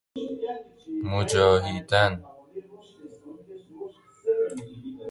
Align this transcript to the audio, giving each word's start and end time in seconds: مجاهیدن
مجاهیدن 1.03 2.23